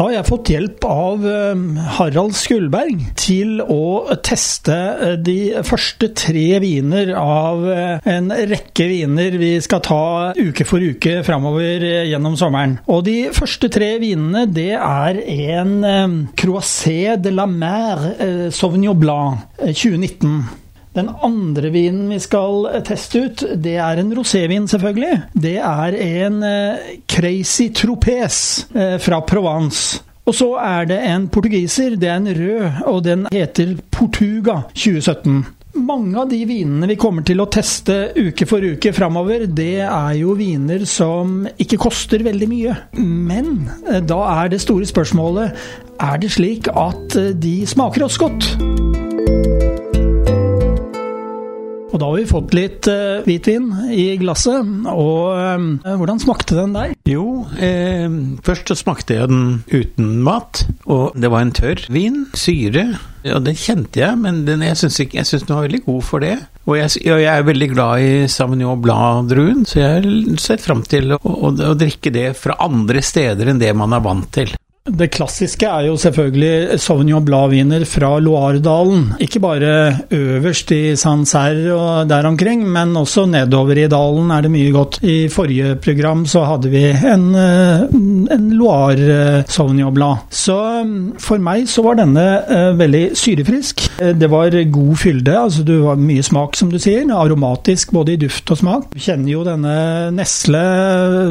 Da 0.00 0.06
har 0.06 0.14
jeg 0.14 0.28
fått 0.30 0.48
hjelp 0.48 0.84
av 0.88 1.24
eh, 1.28 1.80
Harald 1.98 2.32
Skullberg 2.32 3.02
til 3.20 3.58
å 3.60 4.14
teste 4.24 4.72
eh, 4.94 5.18
de 5.20 5.34
første 5.68 6.08
tre 6.16 6.56
viner 6.64 7.12
av 7.20 7.66
eh, 7.68 8.08
en 8.08 8.32
rekke 8.32 8.86
viner 8.88 9.36
vi 9.36 9.50
skal 9.60 9.82
ta 9.84 9.98
uke 10.38 10.64
for 10.64 10.80
uke 10.80 11.18
framover 11.26 11.84
gjennom 12.08 12.38
sommeren. 12.40 12.78
Og 12.88 13.04
de 13.10 13.18
første 13.36 13.68
tre 13.68 13.90
vinene, 14.00 14.46
det 14.48 14.72
er 14.78 15.20
en 15.20 16.24
Croisset 16.32 17.20
de 17.20 17.36
la 17.36 17.44
Mer 17.44 18.08
Sauvignon 18.56 18.96
Blanc 18.96 19.44
2019. 19.60 20.69
Den 20.96 21.08
andre 21.22 21.70
vinen 21.70 22.08
vi 22.10 22.18
skal 22.22 22.66
teste 22.86 23.24
ut, 23.26 23.44
det 23.62 23.76
er 23.78 24.00
en 24.02 24.10
rosévin, 24.16 24.66
selvfølgelig. 24.70 25.20
Det 25.38 25.56
er 25.62 25.94
en 25.94 26.40
Crazy 27.06 27.68
Tropez 27.74 28.66
fra 29.04 29.20
Provence. 29.22 30.00
Og 30.26 30.34
så 30.36 30.50
er 30.62 30.90
det 30.90 30.98
en 31.10 31.28
portugiser, 31.32 31.96
det 31.98 32.10
er 32.10 32.18
en 32.20 32.34
rød, 32.36 32.82
og 32.90 33.00
den 33.06 33.24
heter 33.32 33.76
Portuga 33.90 34.60
2017. 34.74 35.40
Mange 35.80 36.18
av 36.18 36.28
de 36.30 36.40
vinene 36.46 36.88
vi 36.90 36.98
kommer 36.98 37.22
til 37.26 37.40
å 37.42 37.46
teste 37.50 38.10
uke 38.18 38.46
for 38.50 38.62
uke 38.62 38.92
framover, 38.94 39.46
det 39.46 39.84
er 39.86 40.12
jo 40.18 40.34
viner 40.38 40.82
som 40.90 41.44
ikke 41.62 41.78
koster 41.86 42.26
veldig 42.26 42.50
mye. 42.50 42.76
Men 42.98 43.70
da 44.10 44.20
er 44.42 44.50
det 44.50 44.62
store 44.66 44.90
spørsmålet 44.90 45.54
er 46.02 46.22
det 46.22 46.34
slik 46.34 46.70
at 46.74 47.18
de 47.38 47.56
smaker 47.70 48.06
oss 48.06 48.18
godt. 48.18 48.50
Da 52.00 52.08
har 52.08 52.16
vi 52.16 52.28
fått 52.28 52.54
litt 52.56 52.88
uh, 52.88 53.20
hvitvin 53.26 53.68
i 53.92 54.14
glasset. 54.20 54.64
Og 54.88 55.36
uh, 55.36 55.96
hvordan 56.00 56.22
smakte 56.22 56.56
den 56.56 56.72
deg? 56.72 56.94
Jo, 57.08 57.44
eh, 57.60 58.06
først 58.46 58.70
så 58.70 58.76
smakte 58.78 59.18
jeg 59.18 59.28
den 59.28 59.60
uten 59.68 60.14
mat. 60.24 60.64
Og 60.88 61.12
det 61.20 61.28
var 61.32 61.44
en 61.44 61.52
tørr 61.56 61.84
vin. 61.92 62.22
Syre. 62.38 62.86
Og 63.28 63.44
den 63.44 63.58
kjente 63.58 64.00
jeg, 64.00 64.16
men 64.16 64.46
den, 64.46 64.64
jeg 64.64 64.78
syns 64.80 64.96
den 64.96 65.52
var 65.52 65.66
veldig 65.66 65.82
god 65.84 66.00
for 66.08 66.24
det. 66.24 66.38
Og 66.64 66.78
jeg, 66.78 67.02
jeg, 67.04 67.26
er 67.28 67.44
veldig 67.44 67.68
glad 67.74 68.06
i 68.06 68.12
Sauvignon 68.32 68.80
Blad-druen, 68.80 69.66
så 69.68 69.80
jeg 69.82 69.98
har 69.98 70.40
sett 70.40 70.64
fram 70.64 70.80
til 70.88 71.16
å, 71.16 71.20
å, 71.20 71.52
å 71.52 71.76
drikke 71.76 72.12
det 72.14 72.30
fra 72.38 72.56
andre 72.64 73.04
steder 73.04 73.52
enn 73.52 73.60
det 73.60 73.74
man 73.76 73.92
er 73.96 74.04
vant 74.04 74.30
til. 74.32 74.54
Det 74.88 75.10
klassiske 75.12 75.68
er 75.68 75.90
jo 75.90 75.96
selvfølgelig 76.00 76.78
Sauvignon 76.80 77.24
Blad-viner 77.26 77.82
fra 77.84 78.14
Loire-dalen. 78.16 79.10
Ikke 79.20 79.42
bare 79.42 79.72
øverst 80.16 80.70
i 80.72 80.96
Sancerre 80.96 81.74
og 81.76 82.08
der 82.08 82.24
omkring, 82.24 82.62
men 82.64 82.96
også 82.96 83.26
nedover 83.28 83.76
i 83.76 83.90
dalen 83.92 84.30
er 84.32 84.46
det 84.46 84.50
mye 84.54 84.70
godt. 84.72 85.02
I 85.04 85.28
forrige 85.28 85.74
program 85.84 86.24
så 86.24 86.46
hadde 86.48 86.72
vi 86.72 86.86
en, 86.96 87.26
eh, 87.36 87.84
en 88.32 88.46
Loire 88.56 89.44
Sauvignon 89.52 89.92
Blad. 89.94 90.24
Så 90.32 90.56
mm, 90.86 91.20
for 91.20 91.36
meg 91.36 91.68
så 91.68 91.84
var 91.84 92.00
denne 92.00 92.24
uh, 92.48 92.72
veldig 92.80 93.04
syrefrisk. 93.20 93.84
Eh, 94.00 94.14
det 94.16 94.32
var 94.32 94.56
god 94.72 94.96
fylde, 94.96 95.36
altså 95.36 95.62
det 95.62 95.76
var 95.84 96.00
mye 96.00 96.24
smak, 96.24 96.56
som 96.56 96.72
du 96.72 96.78
sier. 96.80 97.04
Aromatisk 97.04 97.92
både 97.92 98.16
i 98.16 98.22
duft 98.24 98.48
og 98.48 98.62
smak. 98.62 98.88
Du 98.96 98.98
kjenner 98.98 99.28
jo 99.36 99.44
denne 99.44 99.76
nesle, 100.16 100.64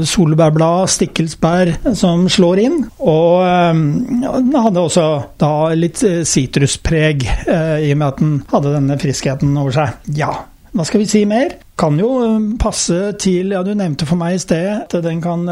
solbærblad, 0.05 0.85
stikkelsbær 0.99 1.75
som 1.97 2.29
slår 2.29 2.65
inn. 2.69 2.79
og 2.99 3.38
den 3.43 4.23
ehm, 4.23 4.53
hadde 4.55 4.83
også 4.83 5.07
da 5.39 5.53
litt 5.77 6.03
eh, 6.07 6.21
sitruspreg, 6.27 7.25
eh, 7.47 7.87
i 7.87 7.91
og 7.93 7.99
med 7.99 8.07
at 8.07 8.21
den 8.21 8.37
hadde 8.51 8.75
denne 8.75 8.99
friskheten 9.01 9.57
over 9.59 9.75
seg. 9.75 10.13
Ja, 10.17 10.31
hva 10.69 10.85
skal 10.85 11.01
vi 11.01 11.09
si 11.09 11.23
mer? 11.29 11.55
Kan 11.79 11.97
jo 12.01 12.11
eh, 12.25 12.37
passe 12.61 13.13
til 13.21 13.55
Ja, 13.55 13.63
du 13.65 13.73
nevnte 13.77 14.07
for 14.09 14.19
meg 14.19 14.37
i 14.37 14.43
sted 14.43 14.69
at 14.85 14.95
den 15.05 15.23
kan 15.23 15.47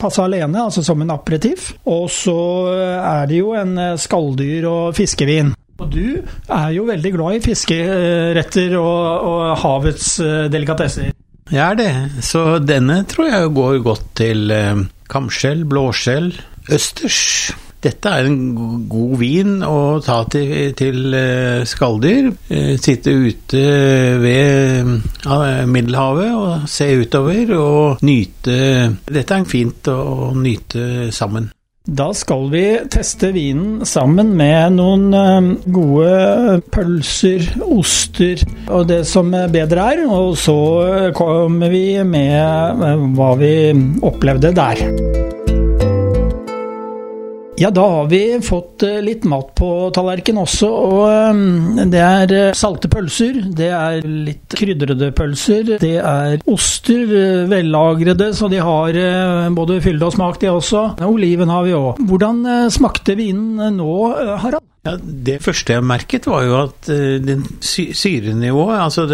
passe 0.00 0.22
alene, 0.24 0.62
altså 0.62 0.84
som 0.86 1.02
en 1.02 1.14
aperitif. 1.14 1.72
Og 1.90 2.06
så 2.12 2.38
er 3.00 3.28
det 3.30 3.42
jo 3.42 3.52
en 3.58 3.76
skalldyr- 4.00 4.70
og 4.70 4.96
fiskevin. 4.96 5.54
Og 5.82 5.90
du 5.90 6.22
er 6.54 6.70
jo 6.70 6.86
veldig 6.86 7.12
glad 7.16 7.40
i 7.40 7.44
fiskeretter 7.48 8.76
og, 8.78 9.26
og 9.26 9.44
havets 9.64 10.16
delikatesser. 10.54 11.10
Jeg 11.50 11.60
er 11.60 11.76
det, 11.76 11.90
så 12.24 12.60
denne 12.62 13.02
tror 13.10 13.26
jeg 13.28 13.50
går 13.58 13.82
godt 13.84 14.06
til 14.16 14.54
kamskjell, 15.12 15.66
blåskjell, 15.68 16.30
østers. 16.72 17.52
Dette 17.84 18.08
er 18.08 18.28
en 18.30 18.86
god 18.88 19.16
vin 19.20 19.58
å 19.66 19.98
ta 20.04 20.22
til, 20.32 20.72
til 20.76 21.16
eh, 21.18 21.64
skalldyr. 21.68 22.30
Eh, 22.48 22.70
sitte 22.80 23.12
ute 23.12 23.64
ved 24.22 24.94
Middelhavet 25.68 26.30
og 26.32 26.70
se 26.70 26.88
utover 27.02 27.52
og 27.58 28.06
nyte 28.06 28.56
Dette 29.04 29.36
er 29.36 29.44
fint 29.48 29.92
å 29.92 30.32
nyte 30.38 31.10
sammen. 31.12 31.50
Da 31.84 32.06
skal 32.16 32.46
vi 32.48 32.62
teste 32.88 33.28
vinen 33.34 33.82
sammen 33.84 34.30
med 34.38 34.78
noen 34.78 35.04
eh, 35.12 35.50
gode 35.68 36.62
pølser, 36.72 37.44
oster 37.60 38.40
og 38.70 38.88
det 38.88 39.02
som 39.10 39.28
bedre 39.28 39.90
er. 39.92 40.06
Og 40.08 40.32
så 40.40 40.56
kommer 41.20 41.68
vi 41.68 42.00
med 42.08 42.88
hva 43.12 43.30
vi 43.44 43.54
opplevde 44.00 44.56
der. 44.56 45.23
Ja, 47.56 47.70
da 47.70 47.84
har 47.88 48.06
vi 48.10 48.40
fått 48.42 48.82
eh, 48.82 48.98
litt 49.04 49.24
mat 49.30 49.52
på 49.54 49.68
tallerkenen 49.94 50.42
også. 50.42 50.70
Og 50.70 51.04
eh, 51.06 51.84
det 51.92 52.02
er 52.02 52.34
eh, 52.34 52.56
salte 52.58 52.90
pølser, 52.90 53.38
det 53.54 53.70
er 53.70 54.02
litt 54.02 54.56
krydrede 54.58 55.12
pølser, 55.14 55.76
det 55.78 55.94
er 56.00 56.42
oster, 56.50 57.06
vellagrede, 57.50 58.32
så 58.34 58.50
de 58.50 58.58
har 58.64 58.98
både 59.54 59.78
fylde 59.84 60.08
og 60.08 60.16
smak, 60.16 60.40
de 60.42 60.50
også. 60.50 60.84
Oliven 61.06 61.52
har 61.52 61.66
vi 61.66 61.76
òg. 61.78 62.02
Hvordan 62.10 62.44
smakte 62.74 63.14
vinen 63.18 63.78
nå, 63.78 63.90
Harald? 64.42 64.73
Ja, 64.84 64.96
Det 65.00 65.38
første 65.44 65.78
jeg 65.78 65.86
merket, 65.86 66.26
var 66.28 66.44
jo 66.44 66.56
at 66.58 66.90
uh, 66.92 67.16
den 67.24 67.44
syrenivået, 67.64 68.76
altså 68.84 69.06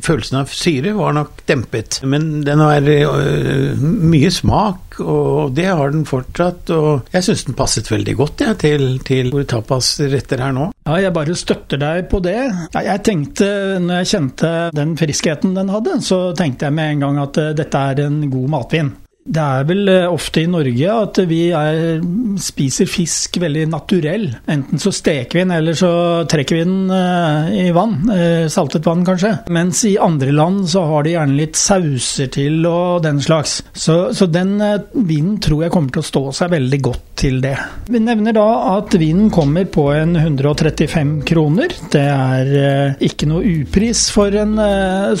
følelsen 0.00 0.40
av 0.40 0.52
syre, 0.54 0.94
var 0.96 1.16
nok 1.16 1.42
dempet. 1.48 2.00
Men 2.08 2.40
den 2.46 2.62
har 2.64 2.88
uh, 2.88 3.76
mye 3.80 4.30
smak, 4.32 4.96
og 5.00 5.52
det 5.56 5.68
har 5.68 5.92
den 5.92 6.06
fortsatt. 6.08 6.72
Og 6.72 7.12
jeg 7.12 7.26
syns 7.26 7.44
den 7.50 7.58
passet 7.58 7.90
veldig 7.92 8.16
godt 8.16 8.46
ja, 8.46 8.54
til, 8.58 8.96
til 9.04 9.32
tapasretter 9.48 10.40
her 10.46 10.56
nå. 10.56 10.70
Ja, 10.88 10.96
jeg 11.04 11.14
bare 11.14 11.36
støtter 11.36 11.80
deg 11.80 12.08
på 12.10 12.22
det. 12.24 12.38
Jeg 12.74 13.04
tenkte, 13.06 13.50
når 13.82 14.00
jeg 14.02 14.12
kjente 14.14 14.54
den 14.76 14.96
friskheten 15.00 15.54
den 15.58 15.70
hadde, 15.72 16.00
så 16.04 16.30
tenkte 16.36 16.68
jeg 16.68 16.76
med 16.80 16.96
en 16.96 17.06
gang 17.06 17.22
at 17.26 17.44
uh, 17.44 17.52
dette 17.60 17.86
er 17.92 18.04
en 18.08 18.24
god 18.32 18.50
matvin. 18.56 18.92
Det 19.20 19.42
er 19.42 19.66
vel 19.68 19.88
eh, 19.92 20.06
ofte 20.08 20.40
i 20.40 20.48
Norge 20.48 20.92
at 21.04 21.18
vi 21.28 21.40
er, 21.52 22.00
spiser 22.40 22.88
fisk 22.88 23.36
veldig 23.42 23.66
naturell. 23.68 24.26
Enten 24.48 24.80
så 24.80 24.92
steker 24.94 25.36
vi 25.36 25.44
den, 25.44 25.52
eller 25.58 25.76
så 25.76 25.90
trekker 26.30 26.56
vi 26.56 26.64
den 26.64 26.88
uh, 26.88 27.50
i 27.52 27.68
vann. 27.76 27.98
Uh, 28.08 28.48
saltet 28.52 28.86
vann, 28.88 29.04
kanskje. 29.04 29.34
Mens 29.52 29.82
i 29.84 29.98
andre 30.00 30.32
land 30.32 30.64
så 30.72 30.86
har 30.88 31.04
de 31.04 31.14
gjerne 31.14 31.36
litt 31.36 31.60
sauser 31.60 32.30
til 32.32 32.64
og 32.68 33.04
den 33.04 33.20
slags. 33.20 33.58
Så, 33.76 33.98
så 34.16 34.28
den 34.30 34.56
vinen 34.94 35.36
tror 35.42 35.66
jeg 35.66 35.74
kommer 35.74 35.92
til 35.92 36.02
å 36.02 36.10
stå 36.10 36.24
seg 36.40 36.54
veldig 36.56 36.80
godt 36.88 37.06
til 37.20 37.42
det. 37.44 37.54
Vi 37.92 38.00
nevner 38.00 38.32
da 38.32 38.46
at 38.78 38.96
vinen 38.96 39.28
kommer 39.32 39.68
på 39.68 39.90
en 39.92 40.16
135 40.16 41.12
kroner. 41.28 41.74
Det 41.92 42.06
er 42.08 42.96
ikke 43.04 43.28
noe 43.28 43.44
upris 43.44 44.06
for 44.14 44.32
en 44.40 44.56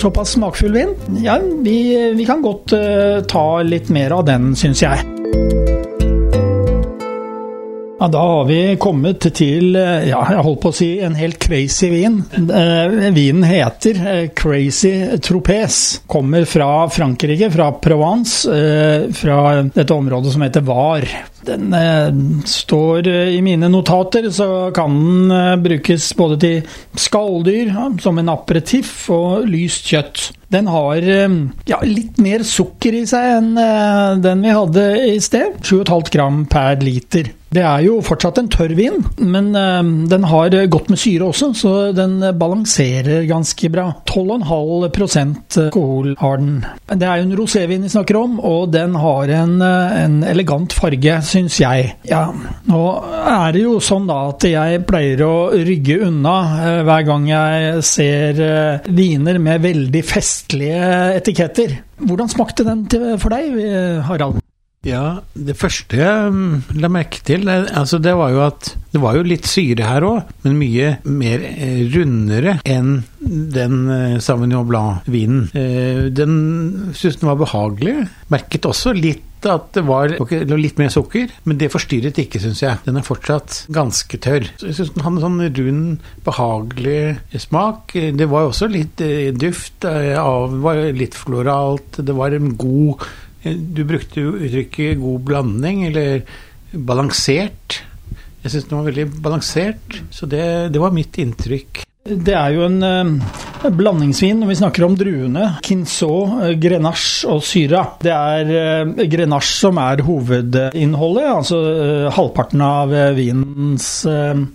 såpass 0.00 0.38
smakfull 0.38 0.72
vin. 0.78 0.94
Ja, 1.20 1.36
vi, 1.36 1.76
vi 2.16 2.28
kan 2.28 2.40
godt 2.44 2.72
ta 3.28 3.44
litt 3.66 3.89
mer 3.90 4.16
av 4.16 4.24
den, 4.28 4.52
syns 4.58 4.82
jeg. 4.82 5.06
Ja, 8.00 8.08
Da 8.08 8.18
har 8.18 8.44
vi 8.48 8.76
kommet 8.80 9.26
til 9.36 9.74
ja, 9.76 10.20
jeg 10.32 10.44
holdt 10.46 10.60
på 10.62 10.70
å 10.72 10.76
si 10.78 10.88
en 11.04 11.18
helt 11.18 11.36
crazy 11.42 11.90
vin. 11.92 12.22
Eh, 12.32 13.10
vinen 13.12 13.44
heter 13.44 14.00
eh, 14.08 14.22
Crazy 14.32 15.18
Tropez. 15.20 16.00
Kommer 16.08 16.48
fra 16.48 16.88
Frankrike, 16.88 17.50
fra 17.52 17.68
Provence. 17.76 18.48
Eh, 18.48 19.10
fra 19.12 19.42
dette 19.68 19.92
området 19.92 20.32
som 20.32 20.46
heter 20.46 20.64
Var 20.64 21.04
Den 21.50 21.74
eh, 21.74 22.42
står 22.46 23.08
eh, 23.08 23.34
i 23.34 23.42
mine 23.42 23.68
notater, 23.68 24.30
så 24.30 24.70
kan 24.74 24.94
den 24.94 25.30
eh, 25.34 25.56
brukes 25.56 26.12
både 26.18 26.38
til 26.44 26.76
skalldyr, 26.98 27.72
som 28.02 28.20
en 28.20 28.32
aperitiff, 28.32 28.92
og 29.10 29.48
lyst 29.50 29.90
kjøtt. 29.90 30.30
Den 30.50 30.66
har 30.66 30.98
ja, 30.98 31.76
litt 31.86 32.16
mer 32.18 32.42
sukker 32.42 32.96
i 32.98 33.04
seg 33.06 33.36
enn 33.36 33.52
den 34.18 34.40
vi 34.42 34.50
hadde 34.50 34.86
i 35.12 35.20
sted. 35.22 35.60
7,5 35.62 36.10
gram 36.10 36.40
per 36.50 36.80
liter. 36.82 37.28
Det 37.54 37.62
er 37.62 37.84
jo 37.84 38.00
fortsatt 38.02 38.40
en 38.40 38.48
tørr 38.50 38.74
vin, 38.74 38.98
men 39.18 39.52
den 40.10 40.26
har 40.26 40.56
godt 40.70 40.90
med 40.90 40.98
syre 41.02 41.28
også, 41.30 41.52
så 41.54 41.74
den 41.94 42.18
balanserer 42.38 43.28
ganske 43.30 43.70
bra. 43.70 43.86
12,5 44.10 45.38
alkohol 45.68 46.16
har 46.18 46.42
den. 46.42 46.66
Det 46.98 47.06
er 47.06 47.22
jo 47.22 47.28
en 47.28 47.38
rosévin 47.38 47.86
vi 47.86 47.94
snakker 47.94 48.18
om, 48.18 48.38
og 48.42 48.72
den 48.74 48.98
har 48.98 49.30
en, 49.38 49.56
en 49.62 50.20
elegant 50.26 50.74
farge, 50.74 51.20
syns 51.30 51.39
jeg. 51.48 51.94
Ja, 52.10 52.26
nå 52.68 52.82
er 53.32 53.54
det 53.56 53.64
jo 53.64 53.78
sånn 53.84 54.10
da 54.10 54.18
at 54.32 54.44
jeg 54.44 54.82
pleier 54.88 55.24
å 55.24 55.34
rygge 55.54 56.00
unna 56.10 56.36
uh, 56.58 56.82
hver 56.88 57.06
gang 57.08 57.30
jeg 57.30 57.86
ser 57.86 58.42
uh, 58.44 58.92
viner 58.92 59.40
med 59.40 59.64
veldig 59.64 60.04
festlige 60.04 60.92
etiketter. 61.16 61.78
Hvordan 62.00 62.30
smakte 62.32 62.66
den 62.68 62.86
for 63.20 63.32
deg, 63.32 63.56
Harald? 64.08 64.40
Ja, 64.80 65.20
det 65.36 65.58
første 65.60 65.98
jeg 65.98 66.28
mm, 66.32 66.78
la 66.80 66.88
merke 66.88 67.20
til, 67.28 67.44
altså 67.50 67.98
det 68.00 68.14
var 68.16 68.30
jo 68.32 68.40
at 68.46 68.70
det 68.94 69.00
var 69.02 69.18
jo 69.18 69.26
litt 69.28 69.44
syre 69.44 69.84
her 69.84 70.06
òg, 70.08 70.30
men 70.46 70.56
mye 70.56 70.94
mer 71.04 71.44
eh, 71.44 71.82
rundere 71.92 72.56
enn 72.64 73.02
den 73.20 73.74
eh, 73.92 74.16
Sauvignon 74.24 74.64
Blanc-vinen. 74.70 75.50
Eh, 75.52 76.06
den 76.08 76.38
syntes 76.96 77.20
den 77.20 77.28
var 77.28 77.36
behagelig. 77.42 77.94
Merket 78.32 78.70
også 78.72 78.96
litt 78.96 79.26
at 79.48 79.70
det 79.76 79.84
var 79.86 80.12
litt 80.58 80.80
mer 80.80 80.90
sukker, 80.92 81.30
men 81.48 81.60
det 81.60 81.70
forstyrret 81.72 82.18
ikke, 82.20 82.42
syns 82.42 82.60
jeg. 82.64 82.82
Den 82.84 83.00
er 83.00 83.06
fortsatt 83.06 83.64
ganske 83.72 84.20
tørr. 84.20 84.50
Så 84.60 84.68
jeg 84.68 84.78
syns 84.78 84.92
den 84.96 85.06
hadde 85.06 85.20
en 85.20 85.26
sånn 85.26 85.56
rund, 85.60 86.12
behagelig 86.26 87.00
smak. 87.46 87.94
Det 87.94 88.28
var 88.30 88.50
også 88.50 88.68
litt 88.70 89.00
duft 89.40 89.86
av 89.88 90.58
var 90.60 90.82
litt 90.96 91.16
floralt. 91.16 92.02
Det 92.04 92.16
var 92.16 92.36
en 92.36 92.54
god 92.60 93.08
du 93.42 93.84
brukte 93.88 94.20
jo 94.20 94.34
uttrykket 94.36 94.98
'god 95.00 95.20
blanding', 95.24 95.86
eller 95.88 96.22
'balansert'. 96.74 97.80
Jeg 98.42 98.52
syns 98.52 98.68
den 98.68 98.78
var 98.78 98.88
veldig 98.88 99.06
balansert, 99.22 100.02
så 100.10 100.26
det, 100.26 100.72
det, 100.72 100.80
var 100.80 100.92
mitt 100.92 101.16
inntrykk. 101.20 101.82
Det 102.04 102.34
er 102.34 102.54
jo 102.56 102.64
en 102.64 102.82
uh, 102.82 103.48
blandingsvin 103.68 104.40
når 104.40 104.50
vi 104.50 104.58
snakker 104.60 104.86
om 104.86 104.96
druene. 104.98 105.46
Quinceau, 105.66 106.22
uh, 106.40 106.48
Grenache 106.60 107.28
og 107.30 107.44
Syra. 107.46 107.84
Det 108.00 108.14
er 108.14 108.54
uh, 108.86 109.04
Grenache 109.10 109.52
som 109.52 109.80
er 109.82 110.04
hovedinnholdet. 110.06 111.28
Altså 111.34 111.60
halvparten 112.16 112.64
av 112.64 112.96
vinens 113.16 113.92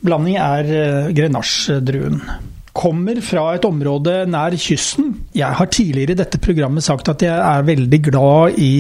blanding 0.06 0.40
er 0.42 1.14
Grenache-druen 1.16 2.22
kommer 2.76 3.22
fra 3.24 3.46
et 3.56 3.66
område 3.68 4.26
nær 4.30 4.56
kysten. 4.60 5.14
Jeg 5.36 5.56
har 5.60 5.70
tidligere 5.72 6.16
i 6.16 6.20
dette 6.20 6.40
programmet 6.44 6.84
sagt 6.86 7.10
at 7.12 7.24
jeg 7.24 7.36
er 7.36 7.68
veldig 7.68 8.00
glad 8.10 8.60
i 8.62 8.76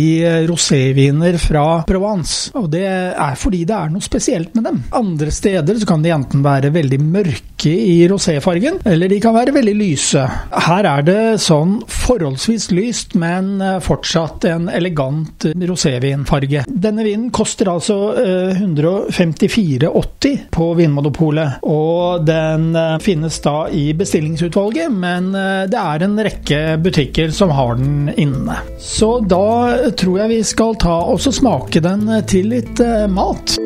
roséviner 0.49 1.37
fra 1.41 1.65
Provence. 1.87 2.51
Og 2.59 2.67
det 2.73 2.85
er 2.87 3.39
fordi 3.39 3.63
det 3.67 3.77
er 3.77 3.93
noe 3.93 4.03
spesielt 4.03 4.55
med 4.57 4.67
dem. 4.67 4.81
Andre 4.95 5.31
steder 5.33 5.79
så 5.79 5.87
kan 5.89 6.03
de 6.03 6.13
enten 6.15 6.43
være 6.45 6.73
veldig 6.75 6.99
mørke 7.01 7.71
i 7.71 8.03
roséfargen, 8.11 8.81
eller 8.85 9.09
de 9.09 9.21
kan 9.23 9.33
være 9.35 9.55
veldig 9.55 9.75
lyse. 9.79 10.21
Her 10.67 10.89
er 10.89 11.05
det 11.07 11.19
sånn 11.41 11.77
forholdsvis 11.89 12.67
lyst, 12.75 13.15
men 13.19 13.57
fortsatt 13.81 14.45
en 14.51 14.67
elegant 14.69 15.47
rosévinfarge. 15.55 16.65
Denne 16.67 17.05
vinen 17.07 17.31
koster 17.35 17.71
altså 17.71 17.97
154,80 18.17 19.87
eh, 19.87 20.45
på 20.51 20.69
Vinmonopolet, 20.77 21.63
og 21.63 22.25
den 22.27 22.69
eh, 22.75 22.97
finnes 23.03 23.39
da 23.45 23.57
i 23.71 23.84
bestillingsutvalget, 23.93 24.91
men 24.91 25.31
eh, 25.35 25.63
det 25.69 25.79
er 25.81 26.05
en 26.05 26.19
rekke 26.27 26.61
butikker 26.81 27.33
som 27.35 27.53
har 27.55 27.77
den 27.79 28.09
inne. 28.17 28.59
Så 28.81 29.19
da 29.21 29.91
tror 29.97 30.23
jeg 30.23 30.33
vi 30.33 30.43
skal 30.47 30.77
ta 30.81 30.99
og 31.05 31.21
smake 31.25 31.83
den 31.85 32.07
til 32.29 32.53
litt 32.55 32.81
eh, 32.83 33.05
mat. 33.11 33.59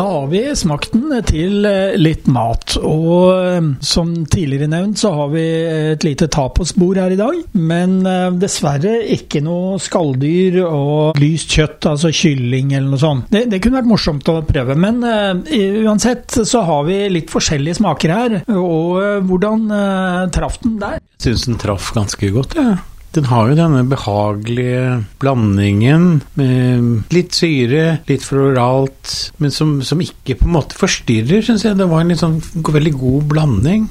Da 0.00 0.06
har 0.08 0.26
vi 0.26 0.40
smakt 0.56 0.94
den 0.94 1.10
til 1.28 1.66
eh, 1.68 1.92
litt 2.00 2.24
mat, 2.32 2.72
og 2.80 3.34
eh, 3.36 3.66
som 3.84 4.14
tidligere 4.24 4.70
nevnt 4.72 4.96
så 5.02 5.10
har 5.12 5.28
vi 5.34 5.42
et 5.90 6.06
lite 6.06 6.24
tapasbord 6.32 6.96
her 7.02 7.12
i 7.12 7.18
dag. 7.18 7.42
Men 7.52 7.98
eh, 8.08 8.30
dessverre 8.40 8.94
ikke 9.12 9.42
noe 9.44 9.76
skalldyr 9.76 10.56
og 10.64 11.20
lyst 11.20 11.52
kjøtt, 11.52 11.90
altså 11.90 12.14
kylling 12.16 12.72
eller 12.72 12.94
noe 12.94 13.02
sånt. 13.02 13.28
Det, 13.28 13.44
det 13.52 13.60
kunne 13.60 13.82
vært 13.82 13.90
morsomt 13.90 14.30
å 14.32 14.38
prøve, 14.48 14.78
men 14.80 15.04
uh, 15.04 15.36
uansett 15.84 16.32
så 16.48 16.64
har 16.64 16.86
vi 16.88 17.02
litt 17.12 17.28
forskjellige 17.28 17.82
smaker 17.82 18.14
her. 18.16 18.38
Og 18.56 18.96
uh, 18.96 19.18
hvordan 19.28 19.68
uh, 19.68 20.30
traff 20.32 20.62
den 20.64 20.80
der? 20.80 20.96
Syns 21.20 21.44
den 21.44 21.60
traff 21.60 21.92
ganske 21.92 22.32
godt, 22.32 22.56
jeg. 22.56 22.72
Ja. 22.72 22.89
Den 23.16 23.26
har 23.26 23.48
jo 23.50 23.56
denne 23.58 23.82
behagelige 23.90 25.00
blandingen 25.22 26.20
med 26.38 27.10
litt 27.14 27.34
syre, 27.34 27.98
litt 28.06 28.22
floralt, 28.22 29.32
men 29.42 29.50
som, 29.54 29.80
som 29.82 30.02
ikke 30.04 30.38
på 30.38 30.46
en 30.46 30.54
måte 30.54 30.78
forstyrrer, 30.78 31.42
syns 31.42 31.66
jeg. 31.66 31.78
Det 31.80 31.88
var 31.90 32.04
en 32.04 32.20
sånn 32.20 32.38
veldig 32.62 32.94
god 33.00 33.28
blanding. 33.32 33.88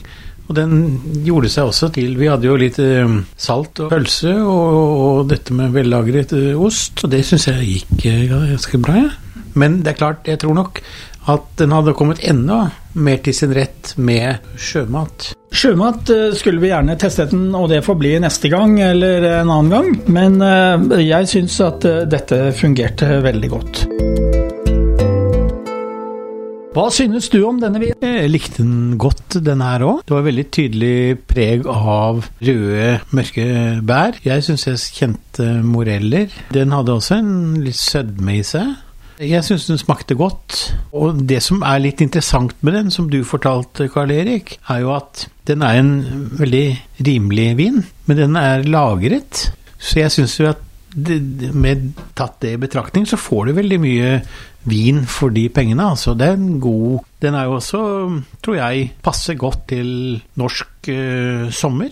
Og 0.50 0.56
den 0.57 0.80
gjorde 1.27 1.51
seg 1.54 1.69
også 1.69 1.92
til 1.94 2.16
Vi 2.18 2.25
hadde 2.25 2.48
jo 2.48 2.56
litt 2.57 2.80
eh, 2.81 3.12
salt 3.38 3.83
og 3.83 3.92
pølse 3.92 4.31
og, 4.39 4.80
og 5.04 5.19
dette 5.30 5.54
med 5.54 5.75
vellagret 5.75 6.33
eh, 6.33 6.56
ost, 6.57 7.04
og 7.04 7.12
det 7.13 7.21
syns 7.27 7.51
jeg 7.51 7.68
gikk 7.68 8.07
eh, 8.10 8.24
ganske 8.31 8.81
bra, 8.81 9.01
jeg. 9.04 9.12
Ja. 9.12 9.25
Men 9.60 9.80
det 9.83 9.94
er 9.94 9.98
klart, 9.98 10.27
jeg 10.30 10.39
tror 10.42 10.56
nok 10.56 10.80
at 11.27 11.50
den 11.60 11.74
hadde 11.75 11.95
kommet 11.98 12.24
enda 12.24 12.69
mer 13.00 13.19
til 13.24 13.36
sin 13.36 13.54
rett 13.54 13.94
med 14.01 14.45
sjømat. 14.60 15.31
Sjømat 15.54 16.12
eh, 16.13 16.30
skulle 16.38 16.62
vi 16.62 16.71
gjerne 16.71 16.98
testet 17.00 17.33
den, 17.33 17.50
og 17.57 17.69
det 17.71 17.83
får 17.86 18.00
bli 18.00 18.16
neste 18.21 18.51
gang 18.51 18.77
eller 18.81 19.25
en 19.42 19.51
annen 19.54 19.74
gang. 19.74 19.92
Men 20.10 20.39
eh, 20.45 21.01
jeg 21.06 21.30
syns 21.31 21.60
at 21.66 21.86
eh, 21.89 22.06
dette 22.10 22.50
fungerte 22.57 23.19
veldig 23.25 23.51
godt. 23.56 23.86
Hva 26.69 26.86
synes 26.94 27.31
du 27.33 27.39
om 27.48 27.57
denne 27.60 27.80
vinen? 27.81 27.98
Jeg 28.06 28.30
likte 28.30 28.62
den 28.62 28.94
godt, 29.01 29.39
den 29.44 29.63
her 29.66 29.81
òg. 29.83 30.04
Det 30.06 30.13
var 30.13 30.27
veldig 30.27 30.45
tydelig 30.54 30.98
preg 31.27 31.66
av 31.68 32.21
røde, 32.45 32.92
mørke 33.10 33.48
bær. 33.89 34.19
Jeg 34.24 34.45
syns 34.45 34.68
jeg 34.69 34.83
kjente 35.00 35.48
moreller. 35.66 36.30
Den 36.54 36.75
hadde 36.77 36.94
også 36.94 37.18
en 37.18 37.33
litt 37.66 37.80
sødme 37.80 38.38
i 38.38 38.45
seg. 38.45 38.77
Jeg 39.19 39.44
syns 39.44 39.66
den 39.68 39.80
smakte 39.80 40.16
godt. 40.16 40.56
Og 40.95 41.18
det 41.27 41.42
som 41.44 41.63
er 41.68 41.81
litt 41.83 42.00
interessant 42.04 42.56
med 42.63 42.77
den, 42.77 42.92
som 42.94 43.10
du 43.12 43.19
fortalte, 43.27 43.89
Karl 43.92 44.13
Erik, 44.16 44.56
er 44.71 44.86
jo 44.86 44.94
at 44.95 45.25
den 45.50 45.66
er 45.66 45.80
en 45.81 45.92
veldig 46.39 46.66
rimelig 47.04 47.49
vin, 47.59 47.81
men 48.07 48.19
den 48.19 48.40
er 48.40 48.64
lagret. 48.64 49.49
Så 49.76 49.99
jeg 49.99 50.14
syns 50.16 50.38
jo 50.40 50.47
at 50.54 50.64
det, 50.95 51.19
med 51.54 51.92
tatt 52.18 52.40
det 52.42 52.56
i 52.56 52.61
betraktning, 52.61 53.06
så 53.06 53.19
får 53.19 53.49
du 53.49 53.57
veldig 53.59 53.80
mye 53.83 54.14
vin 54.69 55.04
for 55.07 55.35
de 55.35 55.45
pengene. 55.52 55.92
Altså, 55.92 56.16
det 56.18 56.28
er 56.28 56.40
en 56.40 56.59
god 56.64 57.06
Den 57.19 57.35
er 57.35 57.49
jo 57.49 57.57
også, 57.57 57.80
tror 58.40 58.56
jeg, 58.56 58.92
passer 59.04 59.35
godt 59.35 59.66
til 59.68 59.90
norsk 60.40 60.88
uh, 60.88 61.52
sommer. 61.52 61.92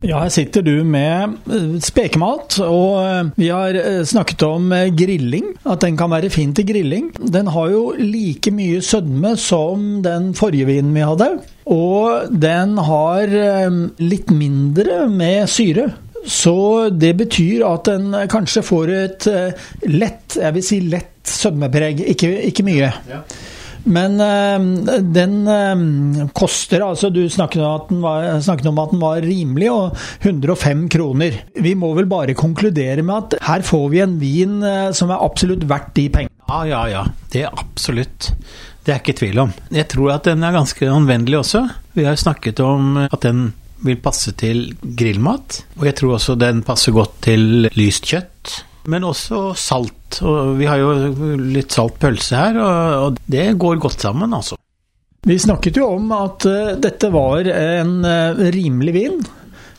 Ja, 0.00 0.22
her 0.22 0.30
sitter 0.32 0.64
du 0.64 0.78
med 0.88 1.34
eh, 1.52 1.74
spekemat, 1.84 2.56
og 2.64 2.94
eh, 3.04 3.26
vi 3.36 3.50
har 3.52 3.76
eh, 3.76 3.98
snakket 4.08 4.46
om 4.46 4.72
grilling. 4.96 5.50
At 5.68 5.84
den 5.84 5.98
kan 6.00 6.08
være 6.12 6.30
fin 6.32 6.54
til 6.56 6.64
grilling. 6.70 7.10
Den 7.20 7.50
har 7.52 7.68
jo 7.74 7.82
like 7.98 8.48
mye 8.54 8.80
sødme 8.80 9.34
som 9.36 10.00
den 10.04 10.32
forrige 10.38 10.70
vinen 10.70 10.96
vi 10.96 11.04
hadde. 11.04 11.28
Og 11.70 12.32
den 12.32 12.78
har 12.80 13.28
litt 14.00 14.32
mindre 14.32 15.04
med 15.12 15.44
syre. 15.52 15.90
Så 16.24 16.88
det 16.96 17.12
betyr 17.20 17.62
at 17.68 17.92
den 17.92 18.16
kanskje 18.32 18.64
får 18.64 18.90
et 18.96 19.28
lett, 19.86 20.40
jeg 20.40 20.56
vil 20.56 20.64
si 20.64 20.80
lett 20.82 21.30
sødmepreg. 21.30 22.02
Ikke, 22.16 22.32
ikke 22.48 22.66
mye. 22.66 22.90
Ja. 23.12 23.20
Men 23.84 24.20
øh, 24.20 25.04
den 25.14 25.34
øh, 25.48 26.28
koster 26.36 26.84
altså 26.84 27.10
Du 27.12 27.22
snakket 27.28 27.64
om, 27.64 28.02
var, 28.02 28.40
snakket 28.40 28.68
om, 28.70 28.80
at 28.82 28.92
den 28.92 29.02
var 29.02 29.22
rimelig, 29.24 29.70
og 29.70 29.96
105 30.20 30.88
kroner. 30.92 31.38
Vi 31.60 31.74
må 31.74 31.92
vel 31.96 32.08
bare 32.10 32.34
konkludere 32.34 33.02
med 33.02 33.14
at 33.14 33.38
her 33.46 33.62
får 33.66 33.88
vi 33.92 34.02
en 34.04 34.18
vin 34.20 34.60
øh, 34.62 34.90
som 34.96 35.10
er 35.10 35.24
absolutt 35.24 35.68
verdt 35.68 35.94
de 35.96 36.08
pengene. 36.08 36.36
Ja, 36.50 36.64
ja, 36.66 36.82
ja. 36.90 37.04
Det 37.32 37.46
er 37.46 37.54
absolutt. 37.54 38.32
Det 38.86 38.94
er 38.94 39.00
ikke 39.02 39.18
tvil 39.20 39.38
om. 39.38 39.52
Jeg 39.70 39.88
tror 39.92 40.16
at 40.16 40.26
den 40.26 40.42
er 40.42 40.56
ganske 40.56 40.88
anvendelig 40.90 41.38
også. 41.44 41.66
Vi 41.94 42.06
har 42.08 42.18
snakket 42.18 42.60
om 42.64 42.96
at 43.04 43.20
den 43.22 43.50
vil 43.84 43.96
passe 44.02 44.32
til 44.36 44.74
grillmat, 44.82 45.62
og 45.78 45.86
jeg 45.88 45.96
tror 45.96 46.18
også 46.18 46.36
den 46.36 46.60
passer 46.66 46.92
godt 46.92 47.14
til 47.24 47.70
lyst 47.76 48.08
kjøtt 48.10 48.29
men 48.88 49.04
også 49.04 49.50
salt. 49.58 50.20
Og 50.24 50.56
vi 50.58 50.68
har 50.70 50.80
jo 50.80 51.36
litt 51.40 51.74
salt 51.76 51.98
pølse 52.00 52.38
her, 52.38 52.58
og 52.60 53.20
det 53.30 53.52
går 53.60 53.80
godt 53.82 54.08
sammen, 54.08 54.32
altså. 54.36 54.58
Vi 55.26 55.36
snakket 55.38 55.76
jo 55.76 55.90
om 55.98 56.08
at 56.16 56.46
uh, 56.48 56.78
dette 56.80 57.10
var 57.12 57.44
en 57.52 58.00
uh, 58.06 58.40
rimelig 58.54 58.94
vin. 58.96 59.20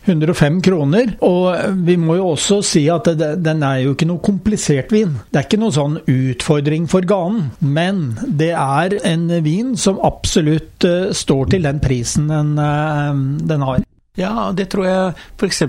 105 0.05 0.60
kroner. 0.65 1.12
Og 1.25 1.75
vi 1.86 1.96
må 1.98 2.15
jo 2.17 2.31
også 2.34 2.60
si 2.65 2.84
at 2.89 3.10
det, 3.17 3.36
den 3.46 3.62
er 3.65 3.84
jo 3.84 3.93
ikke 3.93 4.08
noe 4.10 4.22
komplisert 4.25 4.93
vin. 4.93 5.13
Det 5.29 5.41
er 5.41 5.46
ikke 5.46 5.62
noe 5.62 5.74
sånn 5.74 6.00
utfordring 6.10 6.88
for 6.89 7.05
ganen. 7.10 7.51
Men 7.62 8.03
det 8.25 8.51
er 8.53 8.98
en 9.01 9.27
vin 9.46 9.75
som 9.81 10.01
absolutt 10.05 10.86
uh, 10.86 11.10
står 11.13 11.55
til 11.55 11.65
den 11.70 11.81
prisen 11.81 12.29
den, 12.29 12.53
den 13.50 13.65
har. 13.65 13.81
Ja, 14.20 14.51
det 14.51 14.68
tror 14.74 14.86
jeg 14.89 15.13
f.eks. 15.39 15.62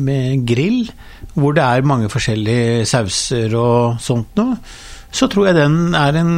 med 0.00 0.46
grill, 0.48 0.86
hvor 1.34 1.52
det 1.52 1.64
er 1.66 1.84
mange 1.84 2.08
forskjellige 2.12 2.86
sauser 2.88 3.52
og 3.58 4.00
sånt 4.00 4.32
noe 4.40 4.56
så 5.12 5.28
tror 5.28 5.50
jeg 5.50 5.58
den 5.58 5.94
er 5.96 6.16
en, 6.22 6.36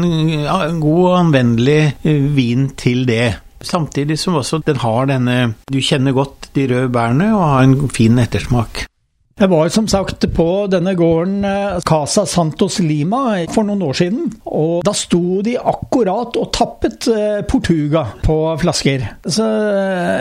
en 0.50 0.80
god 0.82 1.02
og 1.04 1.18
anvendelig 1.20 1.80
eh, 2.02 2.25
vin 2.34 2.68
til 2.78 3.04
det. 3.08 3.37
Samtidig 3.64 4.18
som 4.20 4.37
også 4.40 4.61
den 4.66 4.80
har 4.82 5.06
denne 5.08 5.54
Du 5.70 5.78
kjenner 5.80 6.12
godt 6.12 6.50
de 6.56 6.66
røde 6.68 6.90
bærene 6.92 7.30
og 7.37 7.44
har 7.49 7.62
en 7.64 7.88
fin 7.88 8.18
ettersmak. 8.18 8.84
Jeg 9.34 9.50
var 9.50 9.70
som 9.74 9.88
sagt 9.90 10.22
på 10.36 10.46
denne 10.70 10.92
gården 10.94 11.42
eh, 11.48 11.80
Casa 11.82 12.22
Santos 12.30 12.78
Lima 12.78 13.40
for 13.50 13.66
noen 13.66 13.82
år 13.82 13.98
siden. 13.98 14.28
Og 14.46 14.84
da 14.86 14.94
sto 14.94 15.40
de 15.42 15.56
akkurat 15.58 16.38
og 16.38 16.52
tappet 16.54 17.08
eh, 17.10 17.40
Portuga 17.50 18.06
på 18.22 18.38
flasker. 18.62 19.08
Så 19.26 19.48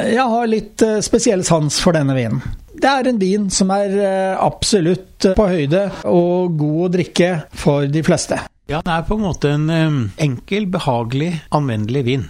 jeg 0.09 0.27
har 0.33 0.49
litt 0.49 0.81
spesiell 1.05 1.45
sans 1.45 1.77
for 1.83 1.93
denne 1.93 2.17
vinen. 2.17 2.41
Det 2.83 2.89
er 2.89 3.07
en 3.07 3.19
vin 3.21 3.45
som 3.53 3.69
er 3.71 3.93
eh, 3.95 4.33
absolutt 4.35 5.29
på 5.37 5.45
høyde 5.47 5.85
og 6.09 6.57
god 6.59 6.81
å 6.87 6.89
drikke 6.97 7.29
for 7.55 7.87
de 7.87 8.03
fleste. 8.03 8.41
Ja, 8.71 8.81
det 8.83 8.91
er 8.91 9.05
på 9.07 9.15
en 9.15 9.23
måte 9.27 9.53
en 9.55 9.69
eh, 9.71 10.01
enkel, 10.25 10.67
behagelig, 10.73 11.35
anvendelig 11.55 12.03
vin. 12.09 12.27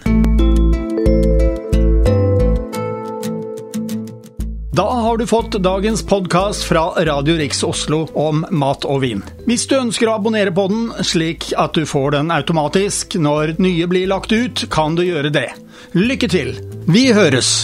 Da 4.74 4.92
har 4.92 5.16
du 5.16 5.26
fått 5.26 5.52
dagens 5.52 6.06
podkast 6.06 6.64
fra 6.64 7.04
Radio 7.04 7.36
Riks 7.36 7.62
Oslo 7.62 8.08
om 8.12 8.46
mat 8.50 8.82
og 8.84 9.04
vin. 9.04 9.22
Hvis 9.46 9.68
du 9.70 9.76
ønsker 9.78 10.10
å 10.10 10.16
abonnere 10.18 10.50
på 10.50 10.66
den, 10.72 10.88
slik 11.06 11.52
at 11.54 11.78
du 11.78 11.86
får 11.86 12.16
den 12.16 12.34
automatisk 12.34 13.14
når 13.14 13.54
nye 13.62 13.86
blir 13.86 14.10
lagt 14.10 14.34
ut, 14.34 14.66
kan 14.74 14.98
du 14.98 15.06
gjøre 15.06 15.30
det. 15.30 15.46
Lykke 15.94 16.32
til! 16.34 16.56
Vi 16.90 17.12
høres! 17.14 17.60